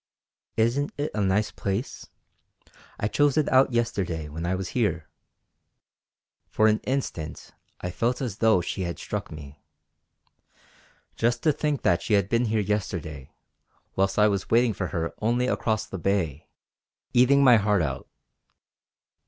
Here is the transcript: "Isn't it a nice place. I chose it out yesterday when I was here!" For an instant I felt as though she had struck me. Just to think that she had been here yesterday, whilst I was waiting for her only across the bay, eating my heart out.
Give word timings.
"Isn't 0.57 0.91
it 0.97 1.11
a 1.13 1.21
nice 1.21 1.51
place. 1.51 2.09
I 2.99 3.07
chose 3.07 3.37
it 3.37 3.47
out 3.49 3.71
yesterday 3.71 4.29
when 4.29 4.47
I 4.47 4.55
was 4.55 4.69
here!" 4.69 5.07
For 6.49 6.65
an 6.67 6.79
instant 6.85 7.51
I 7.81 7.91
felt 7.91 8.19
as 8.19 8.37
though 8.37 8.61
she 8.61 8.81
had 8.81 8.97
struck 8.97 9.31
me. 9.31 9.61
Just 11.15 11.43
to 11.43 11.51
think 11.51 11.83
that 11.83 12.01
she 12.01 12.15
had 12.15 12.29
been 12.29 12.45
here 12.45 12.61
yesterday, 12.61 13.29
whilst 13.95 14.17
I 14.17 14.27
was 14.27 14.49
waiting 14.49 14.73
for 14.73 14.87
her 14.87 15.13
only 15.19 15.45
across 15.45 15.85
the 15.85 15.99
bay, 15.99 16.49
eating 17.13 17.43
my 17.43 17.57
heart 17.57 17.83
out. 17.83 18.07